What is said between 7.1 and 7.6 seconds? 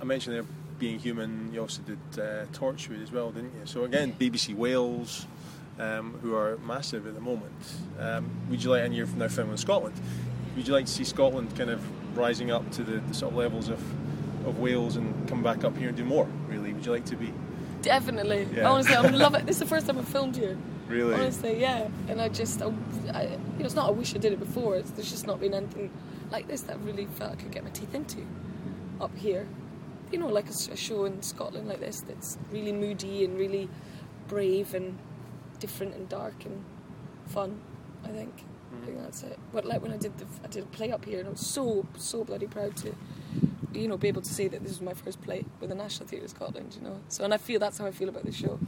the moment.